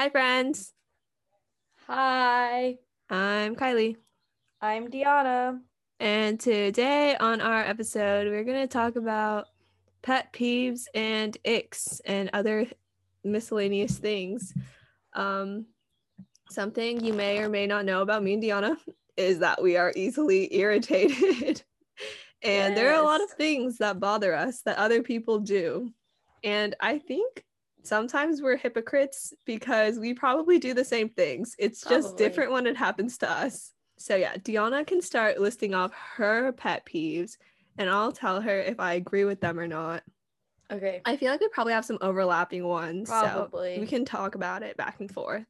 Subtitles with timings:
[0.00, 0.72] Hi, friends.
[1.86, 2.78] Hi,
[3.10, 3.96] I'm Kylie.
[4.58, 5.60] I'm Diana.
[5.98, 9.48] And today on our episode, we're going to talk about
[10.00, 12.66] pet peeves and icks and other
[13.24, 14.54] miscellaneous things.
[15.12, 15.66] Um,
[16.48, 18.78] something you may or may not know about me and Diana
[19.18, 21.62] is that we are easily irritated.
[22.42, 25.92] and there are a lot of things that bother us that other people do.
[26.42, 27.44] And I think
[27.82, 31.54] sometimes we're hypocrites because we probably do the same things.
[31.58, 33.72] It's just different when it happens to us.
[33.98, 37.36] So yeah, Diana can start listing off her pet peeves
[37.78, 40.02] and I'll tell her if I agree with them or not.
[40.72, 41.02] Okay.
[41.04, 43.08] I feel like we probably have some overlapping ones.
[43.08, 45.44] So we can talk about it back and forth.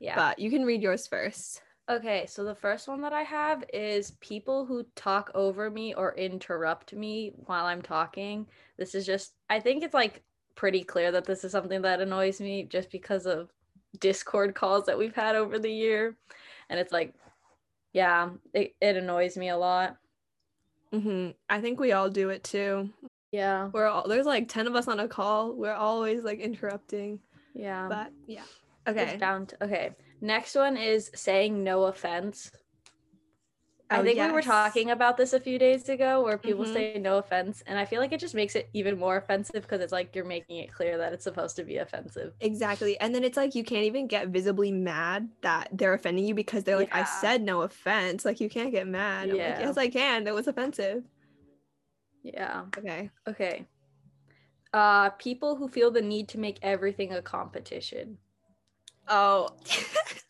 [0.00, 0.14] Yeah.
[0.14, 1.62] But you can read yours first.
[1.88, 2.26] okay.
[2.28, 6.92] So the first one that I have is people who talk over me or interrupt
[6.92, 8.46] me while I'm talking.
[8.76, 10.22] This is just, I think it's like
[10.56, 13.50] pretty clear that this is something that annoys me just because of
[14.00, 16.16] Discord calls that we've had over the year.
[16.68, 17.14] And it's like,
[17.92, 19.96] yeah, it, it annoys me a lot.
[20.92, 22.90] hmm I think we all do it too.
[23.32, 23.68] Yeah.
[23.72, 25.52] We're all there's like 10 of us on a call.
[25.54, 27.20] We're always like interrupting.
[27.54, 27.86] Yeah.
[27.88, 28.42] But yeah.
[28.86, 29.16] It's Okay.
[29.18, 29.90] bound to- okay.
[30.20, 32.50] Next one is saying no offense.
[33.88, 36.72] I Oh, think we were talking about this a few days ago where people Mhm.
[36.72, 37.62] say no offense.
[37.66, 40.24] And I feel like it just makes it even more offensive because it's like you're
[40.24, 42.34] making it clear that it's supposed to be offensive.
[42.40, 42.98] Exactly.
[42.98, 46.64] And then it's like you can't even get visibly mad that they're offending you because
[46.64, 48.24] they're like, I said no offense.
[48.24, 49.30] Like you can't get mad.
[49.30, 50.24] I'm like, yes, I can.
[50.24, 51.04] That was offensive.
[52.24, 52.64] Yeah.
[52.76, 53.10] Okay.
[53.28, 53.66] Okay.
[54.72, 58.18] Uh people who feel the need to make everything a competition.
[59.06, 59.50] Oh.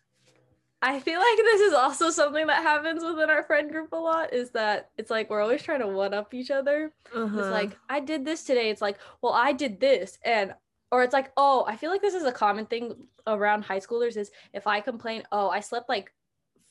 [0.83, 4.33] I feel like this is also something that happens within our friend group a lot
[4.33, 6.93] is that it's like we're always trying to one up each other.
[7.15, 7.39] uh-huh.
[7.39, 8.71] It's like I did this today.
[8.71, 10.55] It's like, well, I did this, and
[10.93, 12.95] or it's like, oh, I feel like this is a common thing
[13.27, 16.13] around high schoolers is if I complain, oh, I slept like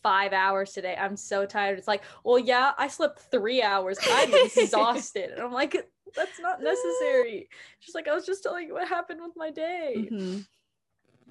[0.03, 0.95] five hours today.
[0.97, 1.77] I'm so tired.
[1.79, 3.97] It's like, well, yeah, I slept three hours.
[4.07, 5.73] I'm exhausted, and I'm like,
[6.15, 7.49] that's not necessary.
[7.81, 10.07] Just like, I was just telling you what happened with my day.
[10.11, 10.45] Mhm.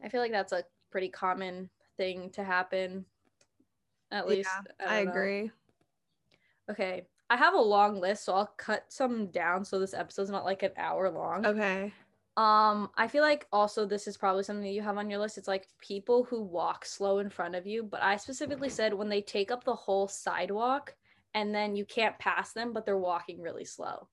[0.02, 3.04] I feel like that's a pretty common thing to happen.
[4.10, 4.48] At least
[4.80, 5.50] Yeah, I don't agree.
[6.70, 7.06] Okay.
[7.30, 10.62] I have a long list, so I'll cut some down so this episode's not like
[10.62, 11.44] an hour long.
[11.46, 11.92] Okay.
[12.36, 15.38] Um, I feel like also this is probably something that you have on your list.
[15.38, 19.08] It's like people who walk slow in front of you, but I specifically said when
[19.08, 20.94] they take up the whole sidewalk
[21.32, 24.08] and then you can't pass them, but they're walking really slow.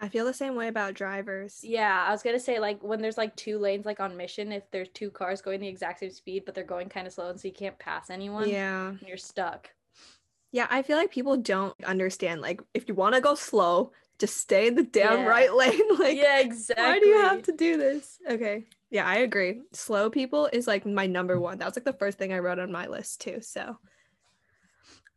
[0.00, 1.60] I feel the same way about drivers.
[1.62, 4.70] Yeah, I was gonna say like when there's like two lanes like on mission, if
[4.70, 7.40] there's two cars going the exact same speed, but they're going kind of slow and
[7.40, 8.94] so you can't pass anyone, Yeah.
[9.06, 9.70] you're stuck.
[10.52, 12.40] Yeah, I feel like people don't understand.
[12.40, 13.90] Like, if you want to go slow,
[14.20, 15.26] just stay in the damn Yeah.
[15.26, 15.80] right lane.
[15.98, 16.84] like, yeah, exactly.
[16.84, 18.18] why do you have to do this?
[18.30, 18.66] Okay.
[18.90, 19.62] Yeah, I agree.
[19.72, 21.58] Slow people is like my number one.
[21.58, 23.38] That was like the first thing I wrote on my list too.
[23.40, 23.78] So,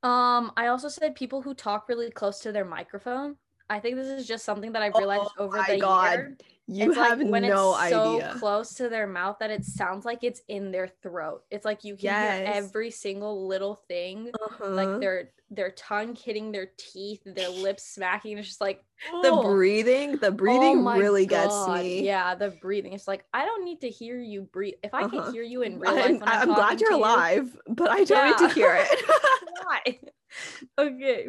[0.03, 3.35] Um, I also said people who talk really close to their microphone.
[3.69, 6.11] I think this is just something that I've realized Oh over my the God.
[6.11, 6.37] year.
[6.67, 8.35] you It's have like when no it's so idea.
[8.39, 11.43] close to their mouth that it sounds like it's in their throat.
[11.51, 14.69] It's like you can hear every single little thing, uh-huh.
[14.69, 18.37] like their their tongue hitting their teeth, their lips smacking.
[18.37, 18.83] It's just like
[19.21, 22.05] the breathing, the Oh breathing my really gets me.
[22.05, 22.93] Yeah, the breathing.
[22.93, 24.75] It's like I don't need to hear you breathe.
[24.83, 25.23] If I Uh-huh.
[25.23, 27.89] can hear you in real life, I'm, I'm, I'm glad you're to you- alive, but
[27.91, 29.05] I don't need to hear it.
[29.63, 29.99] Why?
[30.79, 31.27] okay.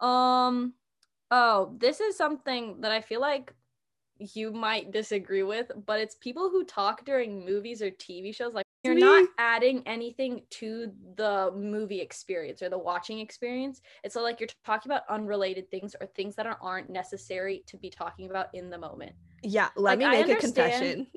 [0.00, 0.74] Um
[1.32, 3.54] oh, this is something that I feel like
[4.18, 8.64] you might disagree with, but it's people who talk during movies or TV shows like
[8.84, 13.80] you're not adding anything to the movie experience or the watching experience.
[14.04, 17.90] It's so like you're talking about unrelated things or things that aren't necessary to be
[17.90, 19.12] talking about in the moment.
[19.42, 21.08] yeah, let Like, me make a confession.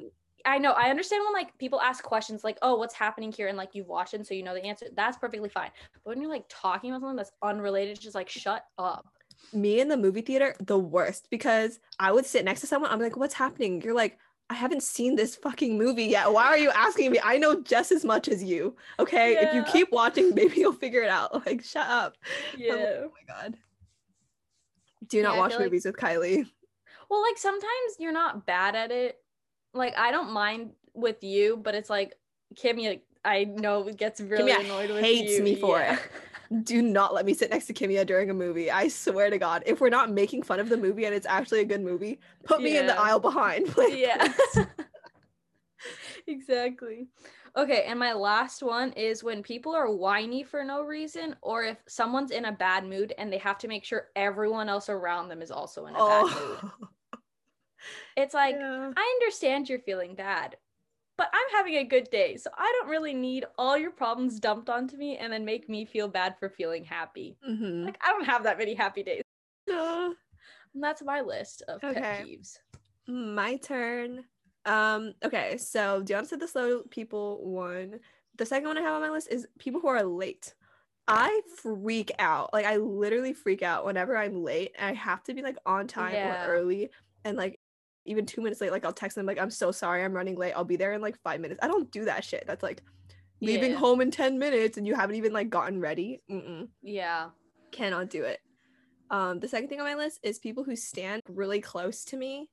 [0.45, 0.73] I know.
[0.73, 3.87] I understand when like people ask questions like, "Oh, what's happening here?" and like you've
[3.87, 4.87] watched it, so you know the answer.
[4.93, 5.71] That's perfectly fine.
[6.03, 9.07] But when you're like talking about something that's unrelated, just like shut up.
[9.53, 12.91] Me in the movie theater the worst because I would sit next to someone.
[12.91, 13.81] I'm like, what's happening?
[13.81, 14.17] You're like,
[14.49, 16.31] I haven't seen this fucking movie yet.
[16.31, 17.19] Why are you asking me?
[17.23, 18.75] I know just as much as you.
[18.99, 19.37] Okay.
[19.39, 21.33] If you keep watching, maybe you'll figure it out.
[21.45, 22.15] Like, shut up.
[22.53, 22.93] I'm like, Yeah.
[23.05, 23.57] oh my God.
[25.07, 26.45] Do not I watch feel like- movies with Kylie.
[27.09, 29.19] Well, like sometimes you're not bad at it.
[29.73, 32.15] Like I don't mind with you, but it's like
[32.55, 33.01] Kimmy.
[33.23, 35.43] I know gets really Kimia annoyed with hates you.
[35.43, 35.93] me for yeah.
[35.95, 35.99] it.
[36.63, 38.69] Do not let me sit next to Kimia during a movie.
[38.71, 39.63] I swear to God.
[39.65, 42.61] If we're not making fun of the movie and it's actually a good movie, put
[42.61, 43.73] me in the aisle behind.
[43.77, 44.31] Like, yeah.
[46.27, 47.07] exactly.
[47.57, 51.77] Okay, and my last one is when people are whiny for no reason, or if
[51.87, 55.41] someone's in a bad mood and they have to make sure everyone else around them
[55.41, 56.31] is also in a bad mood.
[56.33, 56.71] oh.
[58.17, 58.91] It's like, Yeah.
[58.95, 60.57] I understand you're feeling bad,
[61.17, 62.37] but I'm having a good day.
[62.37, 65.85] So I don't really need all your problems dumped onto me and then make me
[65.85, 67.37] feel bad for feeling happy.
[67.47, 67.85] Mhm.
[67.85, 69.21] Like I don't have that many happy days.
[69.71, 70.11] Uh,
[70.73, 71.95] And that's my list of pet
[72.25, 72.57] peeves.
[73.07, 74.25] my turn.
[74.65, 77.99] Um, okay, so do you want to say the slow people one?
[78.35, 80.53] The second one I have on my list is people who are late.
[81.07, 82.51] I freak out.
[82.51, 85.87] Like I literally freak out whenever I'm late and I have to be like on
[85.87, 86.45] time Yeah.
[86.45, 86.89] or early
[87.23, 87.59] and like
[88.05, 90.53] even two minutes late, like I'll text them like I'm so sorry, I'm running late.
[90.53, 91.59] I'll be there in like five minutes.
[91.63, 92.45] I don't do that shit.
[92.47, 92.81] That's like
[93.41, 93.77] leaving Yeah.
[93.77, 96.21] home in 10 minutes and you haven't even like gotten ready.
[96.31, 97.29] Mm-mm Yeah.
[97.71, 98.39] cannot do it.
[99.09, 102.49] Um, the second thing on my list is people who stand really close to me,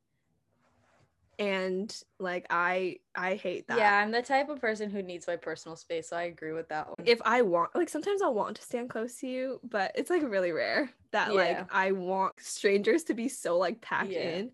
[1.38, 3.78] and like I I hate that.
[3.78, 6.69] Yeah, I'm the type of person who needs my personal space, so I agree with
[6.69, 7.06] that one.
[7.06, 10.22] If I want, like sometimes I'll want to stand close to you, but it's like
[10.22, 11.34] really rare that Yeah.
[11.60, 14.20] like I want strangers to be so like packed Yeah.
[14.20, 14.52] in.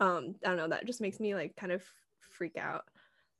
[0.00, 0.68] Um, I don't know.
[0.68, 1.82] That just makes me like kind of
[2.20, 2.84] freak out.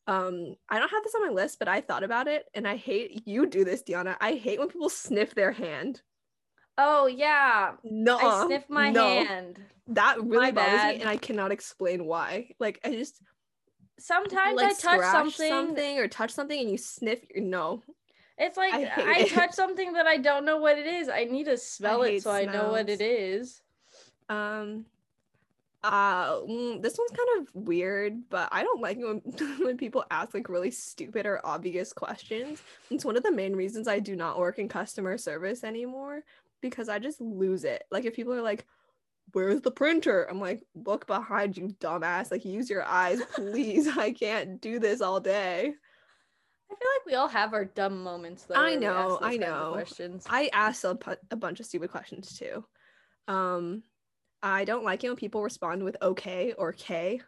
[0.06, 2.76] Um, I don't have this on my list, but I thought about it, and I
[2.76, 4.16] hate you do this, Diana.
[4.20, 6.02] I hate when people sniff their hand.
[6.78, 7.72] oh yeah.
[7.84, 9.24] No, I sniff my no.
[9.24, 9.60] hand.
[9.88, 10.94] that really My bothers bad.
[10.96, 13.20] me and i cannot explain why like i just
[13.98, 15.98] Sometimes like I touch scratch something.
[15.98, 17.82] or touch something and you sniff your no
[18.38, 19.30] It's like I I, it.
[19.30, 21.08] touch something that I don't know what it is.
[21.08, 23.62] I need to smell it hate so I know what it is.
[24.28, 24.86] um
[25.84, 29.19] uh mm, this one's kind of weird but i don't like when,
[29.60, 33.86] when people ask like really stupid or obvious questions it's one of the main reasons
[33.86, 36.25] i do not work in customer service anymore
[36.62, 38.66] because i just lose it like if people are like
[39.34, 44.10] where's the printer i'm like look behind you dumbass like use your eyes please i
[44.10, 45.75] can't do this all day
[46.70, 48.54] I feel like we all have our dumb moments though.
[48.54, 49.72] I where we ask know, I know.
[49.75, 50.26] Questions.
[50.28, 50.98] I asked a,
[51.30, 52.64] a bunch of stupid questions too.
[53.28, 53.82] Um,
[54.44, 57.20] I don't like it when people respond with okay or K.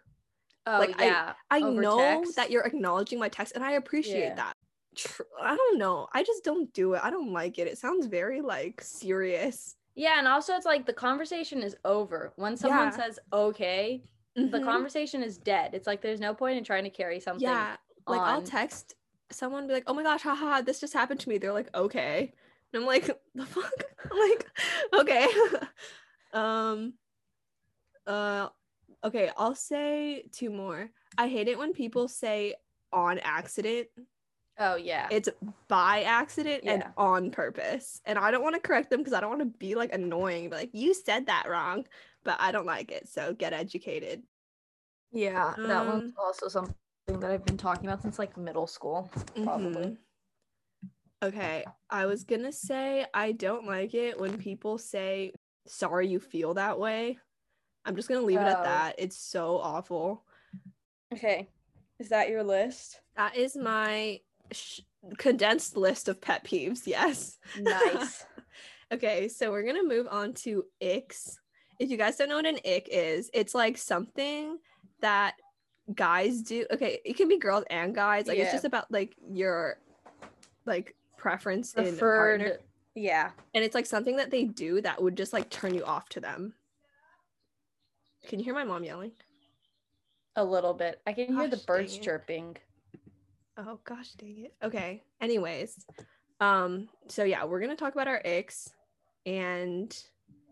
[0.66, 1.32] oh like, I- yeah.
[1.50, 2.36] I Over know text?
[2.36, 4.34] that you're acknowledging my text and I appreciate Yeah.
[4.36, 4.52] that.
[5.42, 6.08] I don't know.
[6.12, 7.00] I just don't do it.
[7.02, 7.66] I don't like it.
[7.66, 9.76] It sounds very like serious.
[9.94, 12.32] Yeah, and also it's like the conversation is over.
[12.36, 12.96] When someone Yeah.
[12.96, 14.02] says okay,
[14.34, 14.64] the Mhm.
[14.64, 15.72] conversation is dead.
[15.74, 17.42] It's like there's no point in trying to carry something.
[17.48, 17.76] yeah,
[18.06, 18.94] like I'll text
[19.30, 22.32] someone be like, "Oh my gosh, haha, this just happened to me." They're like, "Okay,"
[22.72, 23.72] and I'm like, "The fuck?"
[24.12, 24.46] I'm like,
[24.94, 25.26] "Okay."
[26.32, 26.94] um,
[28.06, 28.48] uh,
[29.04, 30.90] okay, I'll say two more.
[31.18, 32.54] I hate it when people say
[32.92, 33.88] on accident.
[34.58, 35.08] Oh yeah.
[35.10, 35.28] It's
[35.68, 39.30] by accident and on purpose, and I don't want to correct them because I don't
[39.30, 40.48] want to be like annoying.
[40.48, 41.86] But like, you said that wrong,
[42.24, 43.08] but I don't like it.
[43.08, 44.22] So get educated.
[45.12, 46.74] yeah, that Um, one's also something
[47.08, 49.10] that I've been talking about since like middle school.
[49.42, 49.84] Probably.
[49.84, 49.96] Mhm.
[51.22, 55.32] Okay, I was gonna say I don't like it when people say
[55.66, 57.18] sorry you feel that way.
[57.86, 58.62] I'm just gonna leave it at Oh.
[58.64, 58.96] that.
[58.98, 60.24] It's so awful.
[61.14, 61.48] Okay.
[61.98, 63.00] Is that your list?
[63.16, 64.20] That is my
[64.52, 64.80] sh-
[65.16, 66.86] condensed list of pet peeves.
[66.86, 67.38] Yes.
[67.58, 68.24] Nice.
[68.92, 71.38] Okay, so we're gonna move on to icks.
[71.80, 74.58] If you guys don't know what an ick is, it's like something
[75.00, 75.34] that
[75.92, 76.64] guys do.
[76.70, 78.28] Okay, it can be girls and guys.
[78.28, 79.80] Like it's just about like your
[80.66, 82.58] like preference in partner.
[82.94, 83.32] Yeah.
[83.56, 86.20] and it's like something that they do that would just like turn you off to
[86.20, 86.54] them.
[88.26, 89.12] Can you hear my mom yelling?
[90.34, 91.00] A little bit.
[91.06, 92.56] I can hear the birds chirping.
[93.56, 94.54] Oh gosh, dang it.
[94.62, 95.02] Okay.
[95.20, 95.86] Anyways,
[96.40, 98.68] um, so yeah, we're gonna talk about our icks,
[99.24, 99.96] and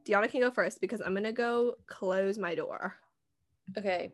[0.07, 2.95] Deanna can go first because I'm gonna go close my door.
[3.77, 4.13] Okay.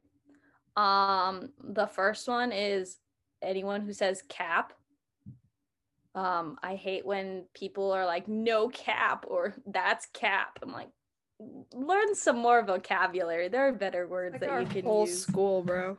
[0.77, 2.97] Um, the first one is
[3.43, 4.73] anyone who says cap.
[6.15, 10.59] Um, I hate when people are like, no cap or that's cap.
[10.63, 10.89] I'm like,
[11.75, 13.49] learn some more vocabulary.
[13.49, 15.23] There are better words Like that you can whole use.
[15.23, 15.97] school, bro.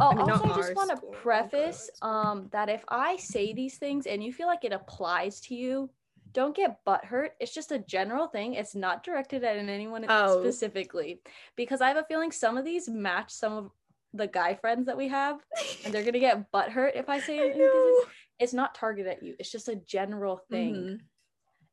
[0.00, 3.76] Oh, I mean, also, I just want to preface um that if I say these
[3.78, 5.90] things and you feel like it applies to you,
[6.34, 7.30] don't get butthurt.
[7.40, 8.54] It's just a general thing.
[8.54, 10.40] It's not directed at anyone Oh.
[10.40, 11.20] specifically,
[11.56, 13.70] because I have a feeling some of these match some of
[14.14, 15.40] the guy friends that we have,
[15.84, 17.56] and they're gonna get butthurt if I say I it.
[17.58, 17.88] know.
[17.98, 18.06] It's,
[18.40, 19.34] it's not targeted at you.
[19.38, 20.74] It's just a general thing.
[20.74, 21.00] Mhm.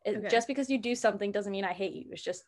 [0.04, 0.28] It, Okay.
[0.30, 2.06] Just because you do something doesn't mean I hate you.
[2.12, 2.44] It's just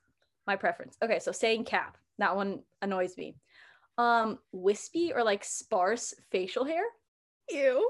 [0.47, 0.97] my preference.
[1.03, 3.35] Okay, so saying cap, that one annoys me.
[3.97, 6.83] Um, wispy or like sparse facial hair.
[7.49, 7.89] Ew.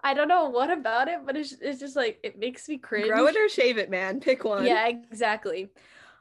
[0.00, 3.08] I don't know what about it, but it's it's just like it makes me cringe.
[3.08, 4.20] Grow it or shave it, man.
[4.20, 4.64] Pick one.
[4.64, 5.70] Yeah, exactly.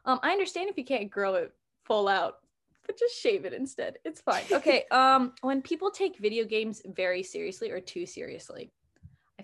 [0.05, 1.53] Um, I understand if you can't grow it
[1.85, 2.37] full out,
[2.85, 3.97] but just shave it instead.
[4.03, 4.43] It's fine.
[4.51, 4.85] Okay.
[4.91, 8.71] Um, when people take video games very seriously or too seriously,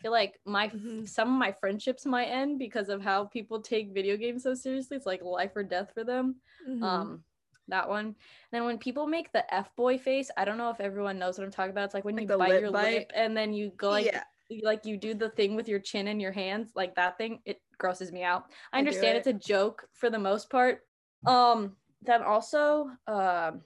[0.04, 1.08] feel like my Mhm.
[1.08, 4.98] some of my friendships might end because of how people take video games so seriously.
[4.98, 6.42] It's like life or death for them.
[6.68, 6.84] Mhm.
[6.84, 7.24] Um,
[7.70, 8.06] that one.
[8.08, 8.16] And
[8.52, 11.46] then when people make the F boy face, I don't know if everyone knows what
[11.46, 11.86] I'm talking about.
[11.86, 12.94] It's like when Like you bite lip your bite?
[12.94, 14.24] lip and then you go like yeah.
[14.62, 17.62] like you do the thing with your chin and your hands, like that thing, it
[17.78, 18.52] grosses me out.
[18.74, 19.20] I I understand it.
[19.20, 20.86] it's a joke for the most part.
[21.26, 23.64] Um, then also, um,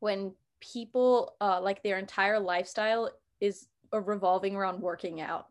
[0.00, 3.10] when people uh like their entire lifestyle
[3.40, 5.46] is uh, revolving around working out.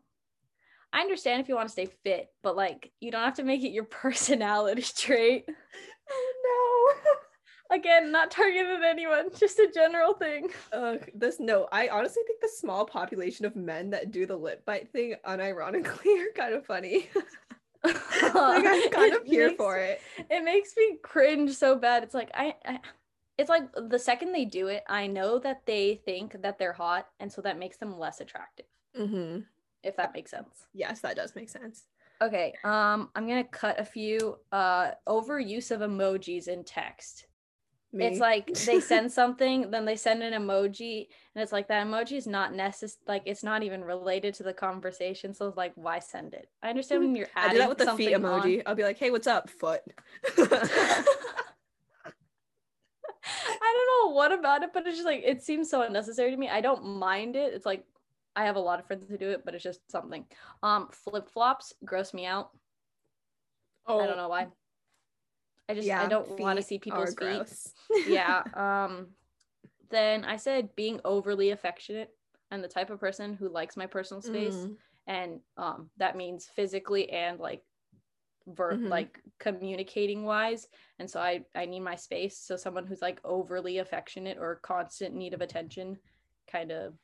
[0.92, 3.62] I understand if you want to stay fit, but like you don't have to make
[3.62, 5.44] it your personality trait.
[6.10, 6.94] Oh
[7.72, 10.48] Again, not targeted at anyone, just a general thing.
[10.72, 10.94] no.
[10.94, 14.64] Uh, this no, I honestly think the small population of men that do the lip
[14.64, 17.08] bite thing unironically are kind of funny.
[17.84, 17.94] like
[18.34, 20.00] I'm kind of here makes- for it.
[20.28, 22.02] It makes me cringe so bad.
[22.02, 22.80] It's like I, I
[23.40, 27.08] it's like the second they do it, I know that they think that they're hot,
[27.20, 28.66] and so that makes them less attractive.
[28.98, 29.40] Mm-hmm.
[29.82, 30.66] If that makes sense.
[30.74, 31.86] Yes, that does make sense.
[32.20, 37.28] Okay, um, I'm gonna cut a few uh overuse of emojis in text.
[37.92, 38.04] Me.
[38.04, 42.18] It's like they send something, then they send an emoji, and it's like that emoji
[42.18, 43.00] is not necessary.
[43.08, 45.32] Like it's not even related to the conversation.
[45.32, 46.50] So it's like, why send it?
[46.62, 48.42] I understand when you're I do that with the feet something on.
[48.42, 48.62] emoji.
[48.66, 49.80] I'll be like, "Hey, what's up, foot?"
[53.70, 56.36] I don't know what about it, but it's just like it seems so unnecessary to
[56.36, 56.48] me.
[56.48, 57.54] I don't mind it.
[57.54, 57.84] It's like
[58.36, 60.24] I have a lot of friends who do it, but it's just something.
[60.62, 62.50] Um, flip flops gross me out.
[63.86, 64.48] oh, I don't know why.
[65.68, 67.26] I just I don't want to see people's feet.
[68.06, 68.42] yeah.
[68.54, 69.08] Um
[69.90, 72.10] then I said being overly affectionate
[72.50, 74.76] and the type of person who likes my personal space Mm.
[75.06, 77.62] and um that means physically and like
[78.46, 78.88] ver- Mhm.
[78.88, 80.68] like communicating wise
[80.98, 85.14] and so I I need my space so someone who's like overly affectionate or constant
[85.14, 85.98] need of attention
[86.50, 86.94] kind of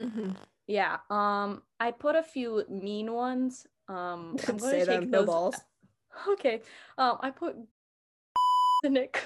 [0.00, 0.36] Mhm.
[0.66, 5.10] yeah um I put a few mean ones um I'm gonna take them.
[5.10, 5.56] No balls.
[6.28, 6.62] okay
[6.98, 7.56] um I put
[8.82, 9.22] the Nick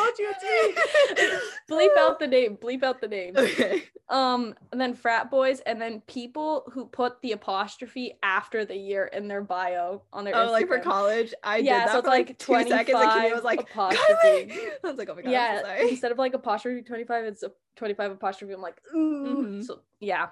[0.00, 1.76] told you it's me.
[1.76, 3.84] bleep out the name bleep out the name Okay.
[4.08, 9.06] um and then frat boys and then people who put the apostrophe after the year
[9.06, 12.04] in their bio on their Oh, like for college, I Yeah, did that so it's
[12.06, 14.52] for like, like two seconds, Kimmy 25 was like, apostrophe.
[14.84, 17.24] I was like, "Oh my god, I'm so yeah sorry." instead of like apostrophe 25
[17.24, 19.64] it's a 25 apostrophe i'm like Mhm.
[19.64, 20.28] so yeah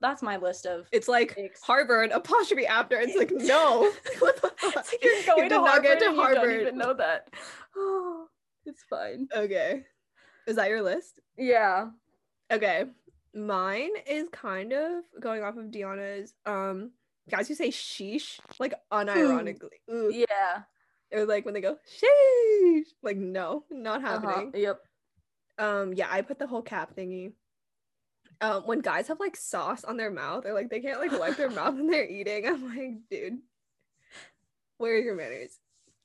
[0.00, 1.36] that's my list of It's like.
[1.62, 3.00] Harvard apostrophe after.
[3.00, 3.90] It's like no.
[4.20, 4.76] what the fuck?
[4.76, 6.94] It's like you're going did to not Harvard get to and you don't even know
[6.94, 7.30] that
[8.66, 9.84] it's fine Okay,
[10.46, 11.20] is that your list?
[11.36, 11.90] yeah
[12.52, 12.84] Okay,
[13.34, 16.34] mine is kind of going off of Deanna's.
[16.44, 16.90] Um,
[17.30, 20.12] guys who say sheesh like unironically, Ooh.
[20.12, 20.62] yeah
[21.12, 24.28] or like when they go sheesh, like no, not uh-huh.
[24.28, 24.52] happening.
[24.54, 24.80] yep
[25.58, 27.32] Um, yeah, I put the whole cap thingy.
[28.40, 31.36] Um, when guys have like sauce on their mouth or like they can't like wipe
[31.36, 33.38] their mouth when they're eating, I'm like, dude,
[34.78, 35.58] where are your manners?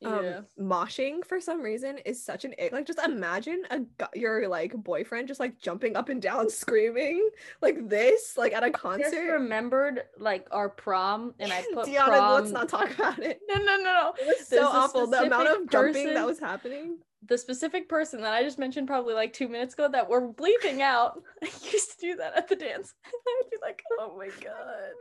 [0.06, 2.72] Um, yeah moshing for some reason is such an ick.
[2.72, 3.80] Like, just imagine a
[4.16, 7.27] your like boyfriend just like jumping up and down, screaming
[7.62, 9.32] like this, like at a I just concert.
[9.34, 13.39] remembered like our prom and I put Deanna, prom let's not talk about it.
[13.50, 15.08] no no no no It was so awful.
[15.08, 17.00] The amount of specific jumping that was happening.
[17.27, 20.82] the specific person that I just mentioned probably like two minutes ago that we're bleeping
[20.82, 21.22] out.
[21.44, 22.94] I used to do that at the dance.
[23.04, 24.92] I would be like, oh my god.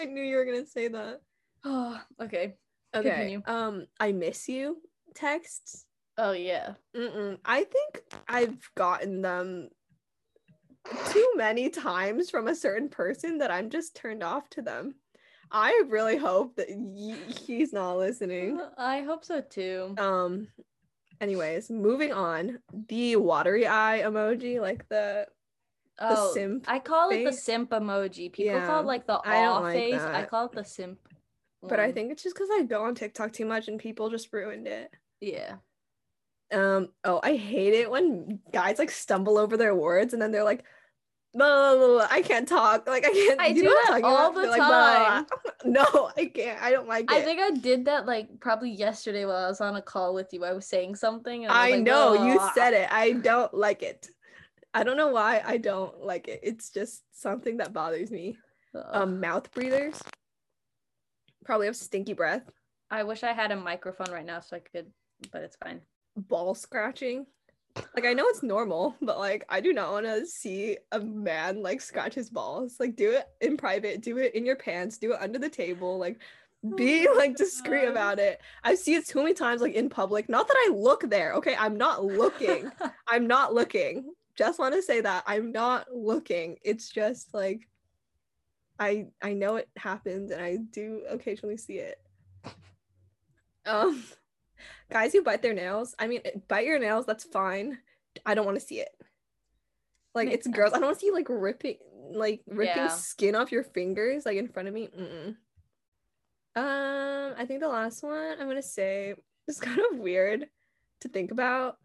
[0.00, 1.20] I knew you were gonna say that.
[1.64, 2.54] Oh, okay.
[2.94, 3.08] Okay.
[3.08, 3.42] Continue.
[3.46, 4.78] Um, I miss you
[5.14, 5.86] texts.
[6.18, 6.74] Oh yeah.
[6.96, 7.38] Mm-mm.
[7.44, 9.68] I think I've gotten them
[11.10, 14.94] too many times from a certain person that I'm just turned off to them.
[15.52, 17.16] I really hope that y-
[17.46, 18.60] he's not listening.
[18.76, 19.94] I hope so too.
[19.98, 20.48] Um.
[21.20, 22.60] Anyways, moving on.
[22.88, 25.26] The watery eye emoji, like the
[25.98, 26.64] the oh, simp.
[26.66, 28.32] I call it the simp emoji.
[28.32, 30.00] People Yeah, call it like the I don't like face.
[30.00, 30.98] I call it the simp.
[31.62, 34.32] But I think it's just because I go on TikTok too much and people just
[34.32, 34.90] ruined it.
[35.20, 35.56] yeah.
[36.52, 40.42] Um, oh, I hate it when guys like stumble over their words and then they're
[40.42, 40.64] like,
[41.32, 42.88] blah, blah, blah, I can't talk.
[42.88, 44.34] Like I can't I you do that all about?
[44.34, 45.26] the They're like, time.
[45.28, 45.40] blah.
[45.64, 46.60] No, I can't.
[46.60, 47.12] I don't like it.
[47.12, 50.32] I think I did that like probably yesterday while I was on a call with
[50.32, 50.44] you.
[50.44, 51.44] I was saying something.
[51.44, 52.88] And I, I like, know you said it.
[52.90, 54.08] I don't like it.
[54.72, 56.40] I don't know why I don't like it.
[56.42, 58.38] It's just something that bothers me.
[58.74, 60.00] Um, mouth breathers
[61.44, 62.50] probably have stinky breath.
[62.90, 64.86] I wish I had a microphone right now so I could,
[65.32, 65.80] but it's fine.
[66.16, 67.26] Ball scratching.
[67.94, 71.62] Like I know it's normal, but like I do not want to see a man
[71.62, 72.76] like scratch his balls.
[72.80, 75.98] Like do it in private, do it in your pants, do it under the table.
[75.98, 76.20] Like
[76.66, 77.90] oh be Oh like discreet God.
[77.90, 78.40] about it.
[78.64, 80.28] I see it too many times like in public.
[80.28, 81.34] Not that I look there.
[81.34, 82.70] Okay, I'm not looking.
[83.08, 84.12] I'm not looking.
[84.36, 86.58] Just want to say that I'm not looking.
[86.62, 87.68] It's just like
[88.80, 91.98] I I know it happens and I do occasionally see it.
[93.66, 94.02] Um
[94.90, 95.94] guys who bite their nails.
[95.98, 97.06] I mean, bite your nails.
[97.06, 97.78] That's fine.
[98.26, 98.88] I don't want to see it.
[100.14, 100.72] Like Makes it's girls.
[100.72, 101.76] I don't want to see like ripping,
[102.12, 102.88] like ripping Yeah.
[102.88, 104.88] skin off your fingers, like in front of me.
[104.88, 105.36] Mm-mm.
[106.56, 109.14] Um, I think the last one I'm gonna say
[109.46, 110.46] is kind of weird
[111.02, 111.76] to think about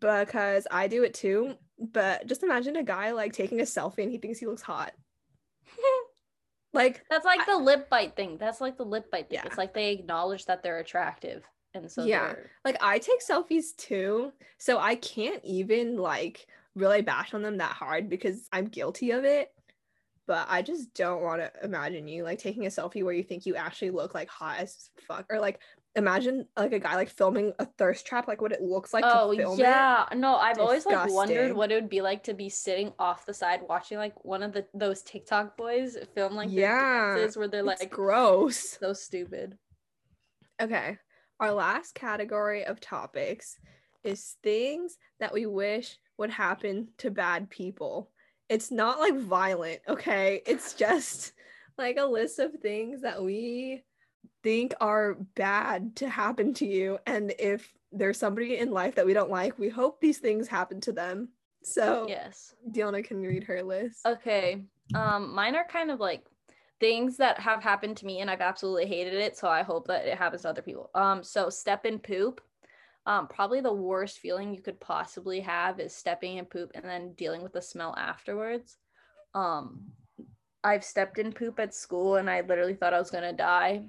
[0.00, 1.54] because I do it too.
[1.78, 4.92] But just imagine a guy like taking a selfie and he thinks he looks hot.
[6.74, 8.38] Like That's like I- the lip bite thing.
[8.38, 9.40] That's like the lip bite thing.
[9.42, 9.46] Yeah.
[9.46, 11.44] It's like they acknowledge that they're attractive.
[11.74, 12.28] And so Yeah.
[12.32, 17.58] they're like I take selfies too, so I can't even like really bash on them
[17.58, 19.52] that hard because I'm guilty of it.
[20.26, 23.44] But I just don't want to imagine you like taking a selfie where you think
[23.44, 25.60] you actually look like hot as fuck, or like
[25.94, 29.32] imagine like a guy like filming a thirst trap, like what it looks like oh
[29.32, 29.62] to film it.
[29.62, 30.06] yeah.
[30.14, 33.34] No, I've always like wondered what it would be like to be sitting off the
[33.34, 37.62] side watching like one of the those TikTok boys film like Yeah, dances where they're
[37.62, 38.78] like gross.
[38.80, 39.58] so stupid.
[40.60, 40.98] Okay.
[41.40, 43.58] Our last category of topics
[44.04, 48.10] is things that we wish would happen to bad people.
[48.48, 50.42] It's not like violent, okay?
[50.46, 51.32] It's just
[51.78, 53.82] like a list of things that we
[54.42, 56.98] think are bad to happen to you.
[57.06, 60.80] And if there's somebody in life that we don't like, we hope these things happen
[60.82, 61.28] to them.
[61.62, 62.54] So, Yes.
[62.70, 64.04] Diona can read her list.
[64.06, 64.64] Okay.
[64.94, 66.24] Um, mine are kind of like
[66.80, 69.36] things that have happened to me and I've absolutely hated it.
[69.36, 70.90] So I hope that it happens to other people.
[70.94, 72.40] Um, so step in poop.
[73.06, 77.12] Um, probably the worst feeling you could possibly have is stepping in poop and then
[77.14, 78.78] dealing with the smell afterwards.
[79.34, 79.92] Um,
[80.64, 83.82] I've stepped in poop at school and I literally thought I was gonna die.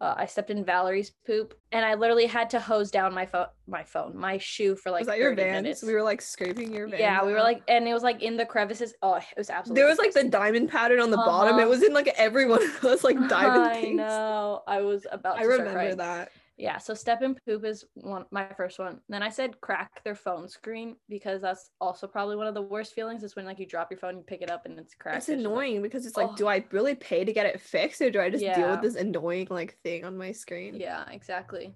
[0.00, 3.46] Uh, I stepped in Valerie's poop and I literally had to hose down my phone,
[3.68, 5.62] my phone, my shoe for like was that your 30 vans?
[5.62, 5.82] minutes.
[5.82, 7.00] We were like scraping your vans.
[7.00, 8.92] yeah, we were like, and it was like in the crevices.
[9.02, 9.80] Oh, it was absolutely.
[9.80, 11.58] There was like the diamond pattern on the bottom.
[11.58, 11.70] It Uh-huh.
[11.70, 13.96] was in like every one of those like diamond I things.
[13.98, 14.62] know.
[14.66, 15.36] I was about.
[15.36, 16.30] To I remember that.
[16.56, 16.78] Yeah.
[16.78, 19.00] So step and poop is one my first one.
[19.08, 22.94] Then I said crack their phone screen because that's also probably one of the worst
[22.94, 23.24] feelings.
[23.24, 25.16] Is when like you drop your phone, you pick it up, and it's cracked.
[25.18, 26.36] It's It's just like- annoying because it's like, Oh.
[26.36, 28.94] do I really pay to get it fixed or do I just deal with this
[28.94, 30.74] annoying like thing on my screen?
[30.76, 31.04] yeah.
[31.10, 31.74] Exactly.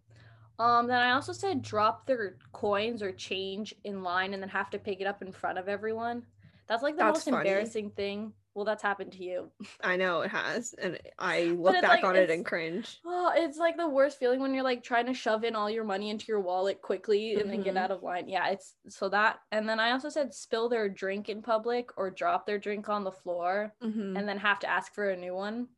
[0.61, 0.87] Um.
[0.87, 4.79] Then I also said drop their coins or change in line and then have to
[4.79, 6.25] pick it up in front of everyone.
[6.69, 7.49] That's like the That's most funny.
[7.49, 8.33] embarrassing thing.
[8.59, 9.53] Well, that's happened to you.
[9.85, 12.99] I know it has, and I look back like- on it and cringe.
[13.07, 15.85] Oh, it's like the worst feeling when you're like trying to shove in all your
[15.85, 17.79] money into your wallet quickly and then get Mhm.
[17.79, 18.29] out of line.
[18.29, 19.39] Yeah, it's so that.
[19.53, 23.05] And then I also said spill their drink in public or drop their drink on
[23.05, 24.19] the floor Mhm.
[24.19, 25.69] and then have to ask for a new one.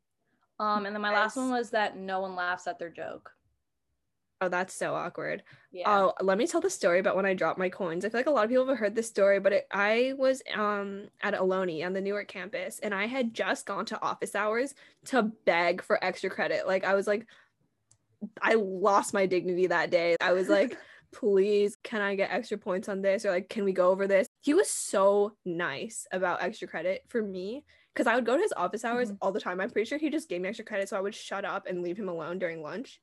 [0.57, 3.31] Um, and then my last one was that no one laughs at their joke.
[4.41, 5.43] Oh, that's so awkward.
[5.71, 5.85] Yeah.
[5.85, 8.05] Oh, let me tell the story about when I dropped my coins.
[8.05, 10.41] I feel like a lot of people have heard this story, but it, I was
[10.53, 14.75] um at Ohlone on the Newark campus, and I had just gone to office hours
[15.05, 16.67] to beg for extra credit.
[16.67, 17.27] Like I was like,
[18.41, 20.15] I lost my dignity that day.
[20.21, 20.77] I was like,
[21.11, 23.25] please, can I get extra points on this?
[23.25, 24.27] Or like, can we go over this?
[24.41, 28.53] He was so nice about extra credit for me because I would go to his
[28.55, 29.17] office hours Mhm.
[29.21, 29.59] all the time.
[29.59, 31.81] I'm pretty sure he just gave me extra credit, so I would shut up and
[31.81, 33.01] leave him alone during lunch.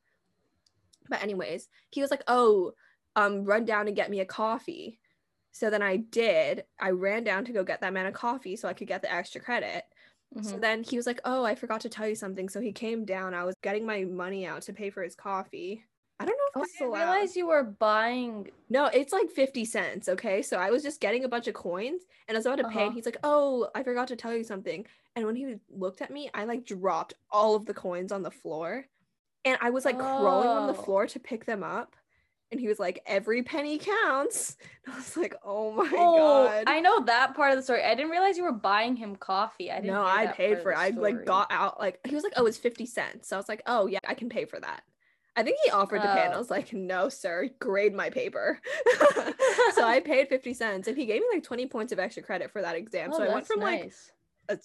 [1.08, 2.72] But anyways, he was like, "Oh,
[3.16, 5.00] um, run down and get me a coffee."
[5.52, 6.66] So then I did.
[6.80, 9.12] I ran down to go get that man a coffee so I could get the
[9.12, 9.84] extra credit.
[10.40, 10.60] So Mhm.
[10.60, 13.34] then he was like, "Oh, I forgot to tell you something." So he came down.
[13.34, 15.84] I was getting my money out to pay for his coffee.
[16.20, 17.16] I don't know if Oh, I allowed.
[17.20, 18.50] realize you were buying.
[18.68, 20.42] No, it's like 50 cents, okay?
[20.42, 22.84] So I was just getting a bunch of coins and I was about to pay
[22.84, 22.86] Uh-huh.
[22.86, 26.10] and he's like, "Oh, I forgot to tell you something." And when he looked at
[26.10, 28.86] me, I like dropped all of the coins on the floor.
[29.44, 30.82] And I was like crawling on the Oh.
[30.82, 31.94] floor to pick them up.
[32.50, 36.64] And he was like, "Every penny counts." And I was like, "Oh my Oh, god."
[36.66, 37.84] I know that part of the story.
[37.84, 39.70] I didn't realize you were buying him coffee.
[39.70, 39.88] I didn't.
[39.88, 40.78] no, I paid for it.
[40.78, 43.48] I like got out like he was like, "Oh, it's 50 cents." So I was
[43.50, 44.82] like, "Oh, yeah, I can pay for that."
[45.36, 46.40] I think he offered to pay and I Oh.
[46.40, 48.58] was like, "No, sir, grade my paper."
[49.74, 52.50] so I paid 50 cents and he gave me like 20 points of extra credit
[52.50, 53.12] for that exam.
[53.12, 54.10] Oh, so I went from like nice.
[54.48, 54.56] A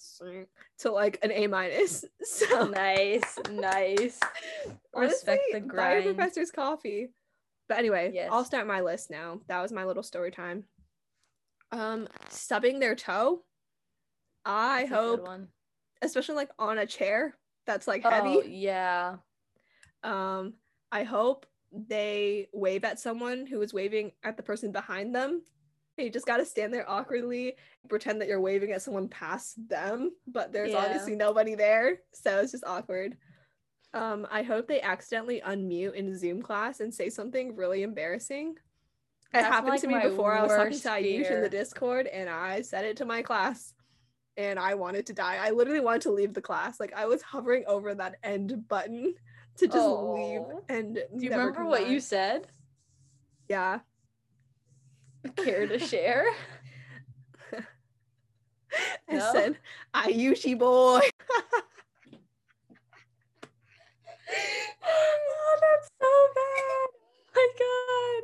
[0.78, 2.04] to like an A minus.
[2.24, 4.18] So nice, nice.
[4.94, 7.10] Respect honestly, the buy your professor's coffee.
[7.68, 9.40] But anyway, I'll start my list now.
[9.48, 10.64] That was my little story time.
[11.72, 13.42] Um, stubbing their toe.
[14.44, 15.28] I That's hope,
[16.02, 17.34] especially like on a chair
[17.66, 18.50] that's like Oh heavy.
[18.50, 19.16] yeah.
[20.02, 20.54] Um,
[20.92, 25.42] I hope they wave at someone who is waving at the person behind them.
[25.96, 27.54] You just got to stand there awkwardly,
[27.88, 30.78] pretend that you're waving at someone past them, but there's Yeah.
[30.78, 33.16] obviously nobody there, so it's just awkward.
[33.92, 38.50] Um, I hope they accidentally unmute in Zoom class and say something really embarrassing.
[38.50, 38.58] It
[39.32, 40.32] That's, happened like, to me before.
[40.36, 41.48] I was talking to Ayush in the.
[41.48, 43.72] Discord, and I said it to my class,
[44.36, 45.38] and I wanted to die.
[45.40, 46.80] I literally wanted to leave the class.
[46.80, 49.14] Like I was hovering over that end button
[49.58, 52.48] to just leave and Do you remember what you said?
[53.48, 53.80] Yeah.
[55.36, 56.26] Care to share?
[59.08, 59.32] I No?
[59.32, 59.58] said,
[59.94, 61.00] Ayushi boy.
[64.82, 66.88] oh, that's so bad.
[67.36, 68.22] Oh my god.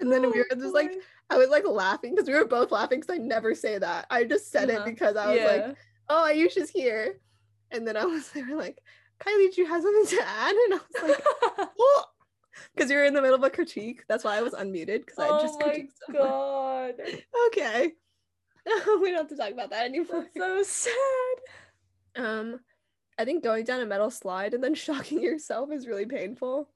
[0.00, 0.92] And then we Oh, were just like.
[1.30, 4.06] I was like laughing because we were both laughing because I never say that.
[4.10, 4.80] I just said Uh-huh.
[4.80, 5.76] it because I was like,
[6.08, 7.20] oh, Ayusha's here.
[7.70, 8.78] And then I was they were like,
[9.20, 10.54] Kylie, do you have something to add?
[10.56, 11.22] And I was like,
[11.78, 12.04] oh,
[12.74, 14.02] because you were in the middle of a critique.
[14.08, 16.94] That's why I was unmuted because I oh just my god.
[17.48, 17.92] Okay.
[19.00, 20.26] we don't have to talk about that anymore.
[20.34, 20.90] That's so
[22.16, 22.24] sad.
[22.24, 22.60] Um,
[23.18, 26.68] I think going down a metal slide and then shocking yourself is really painful.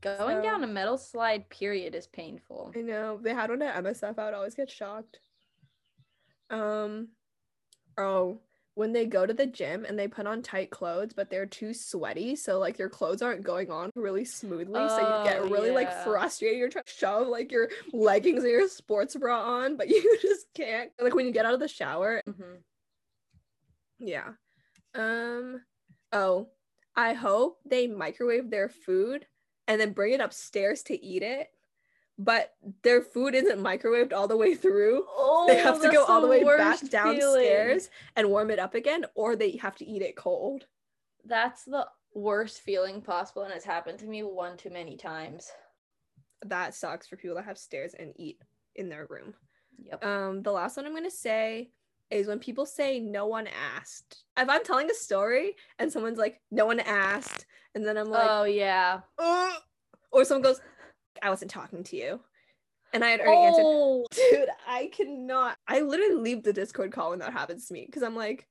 [0.00, 2.72] Going So- down a metal slide period is painful.
[2.76, 4.18] I know they had one at MSF.
[4.18, 5.18] I would always get shocked.
[6.50, 7.08] Um,
[7.96, 8.40] oh,
[8.74, 11.72] when they go to the gym and they put on tight clothes, but they're too
[11.74, 15.70] sweaty, so like your clothes aren't going on really smoothly, so you get Oh, really
[15.70, 16.58] like frustrated.
[16.58, 20.46] You're trying to shove like your leggings or your sports bra on, but you just
[20.54, 20.92] can't.
[21.00, 22.22] Like when you get out of the shower.
[22.26, 22.64] Mhm.
[23.98, 24.34] Yeah.
[24.94, 25.64] Um.
[26.12, 26.50] Oh,
[26.96, 29.26] I hope they microwave their food
[29.68, 31.50] and then bring it upstairs to eat it.
[32.16, 35.04] But their food isn't microwaved all the way through.
[35.08, 37.18] Oh, they have to go all the way back worst feeling.
[37.18, 40.66] downstairs and warm it up again, or they have to eat it cold.
[41.24, 45.50] That's the worst feeling possible, and it's happened to me one too many times.
[46.46, 48.38] That sucks for people that have stairs and eat
[48.76, 49.34] in their room.
[49.84, 50.04] Yep.
[50.04, 51.70] Um, the last one I'm gonna say
[52.10, 54.22] is when people say no one asked.
[54.36, 58.28] If I'm telling a story and someone's like, no one asked, and then I'm like,
[58.30, 59.00] oh yeah.
[59.18, 59.54] "Ugh,"
[60.12, 60.60] or someone goes,
[61.22, 62.20] I wasn't talking to you.
[62.92, 65.56] And I had already answered, Oh, dude, I cannot.
[65.66, 68.46] I literally leave the Discord call when that happens to me because I'm like,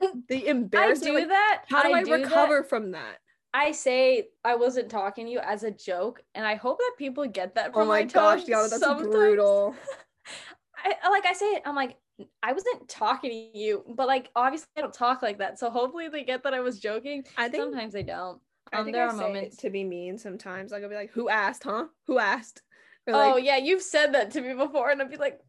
[0.28, 1.10] the embarrassment.
[1.10, 1.64] I do like, that.
[1.68, 2.22] how do I, do that.
[2.24, 3.18] recover from that?
[3.54, 7.26] I say I wasn't talking to you as a joke, and I hope that people
[7.26, 9.74] get that oh from Oh my my gosh, yeah, that's Sometimes- brutal.
[10.84, 11.62] I I- like I say it.
[11.66, 11.96] I'm like
[12.42, 15.58] I wasn't talking to you, but like obviously I don't talk like that.
[15.58, 17.24] So hopefully they get that I was joking.
[17.36, 18.40] I think Sometimes they don't.
[18.72, 19.56] Think there are moments.
[19.58, 20.72] to be mean sometimes.
[20.72, 21.64] Like I'll be like, "Who asked?
[21.64, 21.86] Huh?
[22.06, 22.62] Who asked?"
[23.06, 25.40] Or oh like, yeah, you've said that to me before, and I'd be like,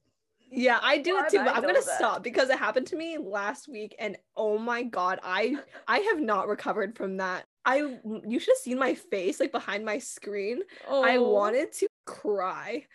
[0.55, 1.37] yeah, I do it too.
[1.37, 1.83] But I'm gonna that?
[1.83, 5.57] stop because it happened to me last week, and oh my god, I
[5.87, 7.45] I have not recovered from that.
[7.65, 10.61] I you should have seen my face like behind my screen.
[10.87, 12.85] oh, I wanted to cry.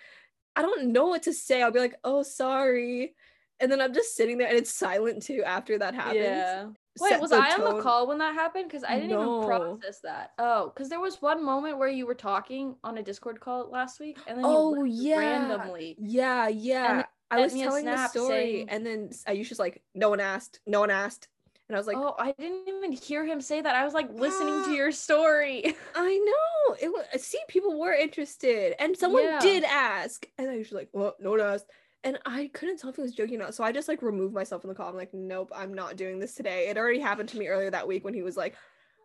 [0.55, 1.63] I don't know what to say.
[1.63, 3.15] I'll be like, "Oh, sorry,"
[3.61, 6.17] and then I'm just sitting there, and it's silent too after that happens.
[6.17, 6.67] Yeah.
[7.01, 8.67] Wait, was I on the call when that happened?
[8.69, 9.39] Because I didn't No.
[9.39, 10.33] even process that.
[10.39, 14.01] Oh, because there was one moment where you were talking on a Discord call last
[14.01, 15.19] week, and then Oh, you yeah.
[15.19, 15.97] randomly.
[15.99, 17.05] Yeah, yeah.
[17.31, 20.61] I was telling the story, saying- and then Ayusha's like, "No one asked.
[20.67, 21.29] No one asked,"
[21.69, 23.75] and I was like, oh, I didn't even hear him say that.
[23.77, 24.75] I was like listening to ah.
[24.75, 25.77] your story.
[25.95, 29.41] "I know it was." See, people were interested, and someone Yeah.
[29.41, 31.67] did ask, and I was like, "Well, no one asked."
[32.09, 34.33] And I couldn't tell if he was joking or not, so I just like removed
[34.33, 34.89] myself from the call.
[34.89, 37.87] I'm like, "Nope, I'm not doing this today." It already happened to me earlier that
[37.87, 38.57] week when he was like,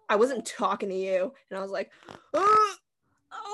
[0.08, 1.92] "I wasn't talking to you," and I was like,
[2.34, 2.78] oh,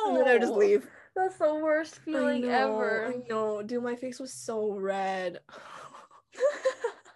[0.05, 0.87] and then I would just Oh, leave.
[1.15, 3.07] That's the worst feeling I know, ever.
[3.07, 3.81] I know, dude.
[3.81, 5.39] My face was so red.
[5.49, 6.41] I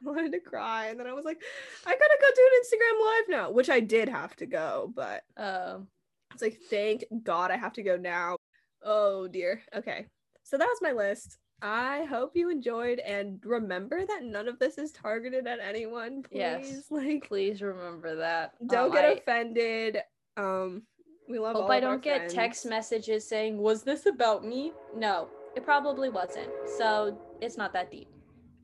[0.02, 1.40] wanted to cry, and then I was like,
[1.86, 5.22] I gotta go do an Instagram live now, which I did have to go, but
[5.38, 5.88] um,
[6.34, 8.38] it's like, thank God I have to go now.
[8.82, 9.62] Oh dear.
[9.76, 10.08] Okay,
[10.42, 11.38] so that was my list.
[11.66, 16.22] I hope you enjoyed, and remember that none of this is targeted at anyone.
[16.24, 16.86] Please, Yes.
[16.92, 18.54] like, please remember that.
[18.68, 19.98] don't Um, get I offended.
[20.36, 20.84] Um,
[21.30, 21.56] we love.
[21.56, 26.52] hope I don't get text messages saying, "Was this about me?" No, it probably wasn't.
[26.78, 28.10] So it's not that deep,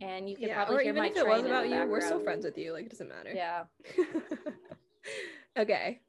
[0.02, 2.02] and you can Yeah, probably or hear even my if it was about you, we're
[2.02, 2.74] still friends with you.
[2.74, 3.32] Like, it doesn't matter.
[3.34, 3.64] Yeah.
[5.58, 6.02] okay.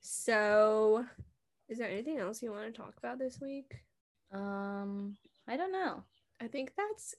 [0.00, 1.04] So,
[1.68, 3.74] is there anything else you want to talk about this week?
[4.32, 5.16] Um,
[5.48, 6.04] I don't know.
[6.40, 7.14] I think that's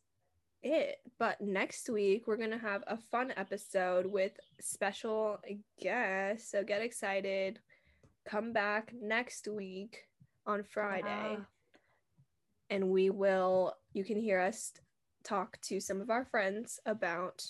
[0.63, 0.97] it.
[1.17, 5.37] But next week, we're going to have a fun episode with special
[5.81, 6.51] guests.
[6.51, 7.59] So, get excited.
[8.27, 10.03] Come back next week
[10.45, 11.37] on Friday.
[12.69, 14.73] And we will, you can hear us
[15.23, 17.43] talk to some of our friends about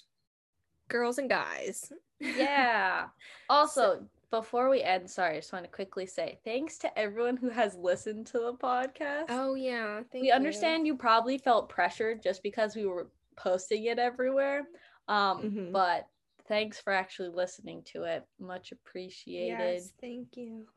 [0.88, 1.92] girls and guys.
[2.22, 3.06] Yeah.
[3.50, 7.50] Also, before we end, sorry, I just want to quickly say thanks to everyone who
[7.50, 9.26] has listened to the podcast.
[9.30, 10.02] Oh, yeah.
[10.12, 10.34] Thank we you.
[10.34, 14.68] understand you probably felt pressured just because we were posting it everywhere.
[15.08, 15.72] Um, Mhm.
[15.72, 16.08] but
[16.48, 18.24] thanks for actually listening to it.
[18.40, 19.58] Much appreciated.
[19.60, 20.68] Yes, thank you.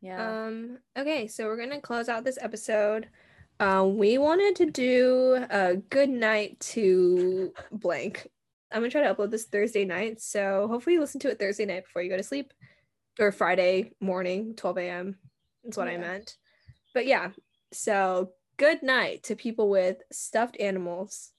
[0.00, 0.44] Yeah.
[0.46, 3.08] Um, okay, so we're gonna close out this episode.
[3.60, 8.28] Um, we wanted to do a good night to blank.
[8.72, 11.64] I'm gonna try to upload this Thursday night, so hopefully you listen to it Thursday
[11.64, 12.52] night before you go to sleep.
[13.20, 15.16] or Friday morning, 12 a.m.
[15.62, 16.36] That's what I meant.
[16.92, 17.30] But yeah,
[17.72, 21.30] so good night to people with stuffed animals.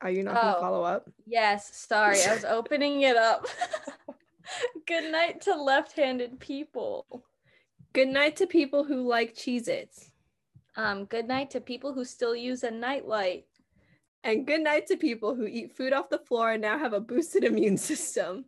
[0.00, 0.60] Are you not gonna Oh.
[0.60, 1.10] follow up?
[1.26, 3.46] Yes, sorry, I was opening it up.
[4.86, 7.24] Good night to left-handed people.
[7.94, 10.10] Good night to people who like Cheez Its.
[10.76, 13.46] Um, good night to people who still use a nightlight.
[14.24, 17.00] And good night to people who eat food off the floor and now have a
[17.00, 18.46] boosted immune system.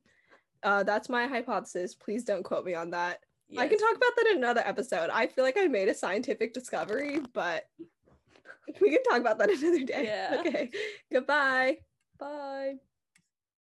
[0.62, 1.94] Uh, that's my hypothesis.
[1.94, 3.20] Please don't quote me on that.
[3.56, 5.08] I can talk about that in another episode.
[5.10, 7.68] I feel like I made a scientific discovery, but
[8.80, 10.04] we can talk about that another day.
[10.04, 10.40] Yeah.
[10.40, 10.70] Okay.
[11.12, 11.78] Goodbye.
[12.18, 12.74] Bye.